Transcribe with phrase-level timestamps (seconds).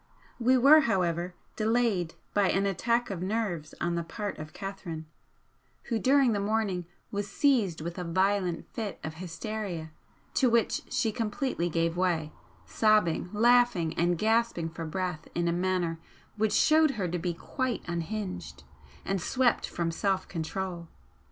[0.39, 5.05] We were, however, delayed by an 'attack of nerves' on the part of Catherine,
[5.83, 9.91] who during the morning was seized with a violent fit of hysteria
[10.33, 12.31] to which she completely gave way,
[12.65, 15.99] sobbing, laughing and gasping for breath in a manner
[16.35, 18.63] which showed her to be quite unhinged
[19.05, 20.87] and swept from self control.